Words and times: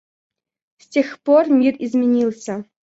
С 0.77 0.87
тех 0.87 1.19
пор 1.19 1.47
мир 1.51 1.75
изменился. 1.77 2.65